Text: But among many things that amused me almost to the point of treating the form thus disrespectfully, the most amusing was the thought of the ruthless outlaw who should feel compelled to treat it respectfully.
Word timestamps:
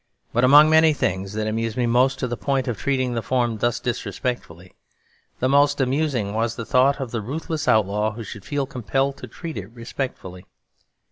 But 0.33 0.43
among 0.43 0.67
many 0.67 0.93
things 0.93 1.33
that 1.33 1.45
amused 1.45 1.77
me 1.77 1.83
almost 1.83 2.17
to 2.17 2.27
the 2.27 2.35
point 2.35 2.67
of 2.67 2.75
treating 2.75 3.13
the 3.13 3.21
form 3.21 3.59
thus 3.59 3.79
disrespectfully, 3.79 4.73
the 5.39 5.47
most 5.47 5.79
amusing 5.79 6.33
was 6.33 6.55
the 6.55 6.65
thought 6.65 6.99
of 6.99 7.11
the 7.11 7.21
ruthless 7.21 7.67
outlaw 7.67 8.13
who 8.13 8.23
should 8.23 8.43
feel 8.43 8.65
compelled 8.65 9.17
to 9.17 9.27
treat 9.27 9.57
it 9.57 9.69
respectfully. 9.69 10.47